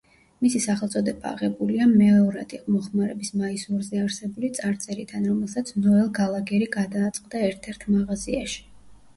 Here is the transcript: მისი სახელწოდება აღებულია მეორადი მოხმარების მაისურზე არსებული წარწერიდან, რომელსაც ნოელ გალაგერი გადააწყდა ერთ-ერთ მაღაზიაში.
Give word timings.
მისი 0.43 0.59
სახელწოდება 0.61 1.27
აღებულია 1.35 1.87
მეორადი 1.91 2.61
მოხმარების 2.75 3.31
მაისურზე 3.41 4.01
არსებული 4.05 4.51
წარწერიდან, 4.61 5.29
რომელსაც 5.33 5.71
ნოელ 5.85 6.11
გალაგერი 6.23 6.71
გადააწყდა 6.79 7.45
ერთ-ერთ 7.53 7.87
მაღაზიაში. 7.95 8.61